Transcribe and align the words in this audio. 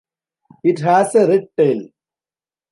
It 0.63 0.79
has 0.79 1.13
a 1.13 1.27
red 1.27 1.49
tail. 1.55 1.87